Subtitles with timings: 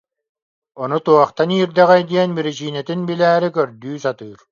[0.83, 4.39] Ону туохтан иирдэҕэй диэн биричиинэтин билээри көрдүү сатыыр